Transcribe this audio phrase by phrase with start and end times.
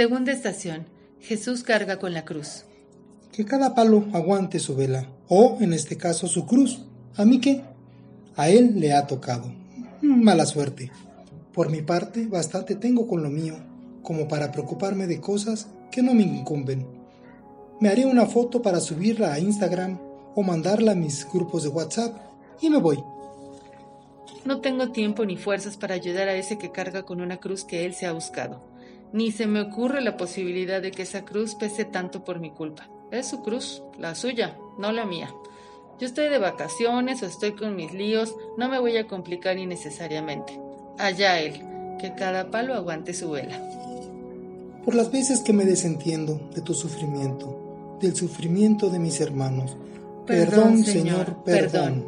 [0.00, 0.86] Segunda estación.
[1.20, 2.64] Jesús carga con la cruz.
[3.32, 6.86] Que cada palo aguante su vela, o en este caso su cruz.
[7.16, 7.64] ¿A mí qué?
[8.34, 9.52] A él le ha tocado.
[10.00, 10.90] Mala suerte.
[11.52, 13.56] Por mi parte, bastante tengo con lo mío,
[14.02, 16.86] como para preocuparme de cosas que no me incumben.
[17.78, 19.98] Me haré una foto para subirla a Instagram
[20.34, 22.16] o mandarla a mis grupos de WhatsApp
[22.62, 23.04] y me voy.
[24.46, 27.84] No tengo tiempo ni fuerzas para ayudar a ese que carga con una cruz que
[27.84, 28.62] él se ha buscado.
[29.12, 32.88] Ni se me ocurre la posibilidad de que esa cruz pese tanto por mi culpa.
[33.10, 35.34] Es su cruz, la suya, no la mía.
[35.98, 40.58] Yo estoy de vacaciones o estoy con mis líos, no me voy a complicar innecesariamente.
[40.98, 41.60] Allá él,
[42.00, 43.60] que cada palo aguante su vela.
[44.84, 49.76] Por las veces que me desentiendo de tu sufrimiento, del sufrimiento de mis hermanos.
[50.26, 52.06] Perdón, Señor, perdón.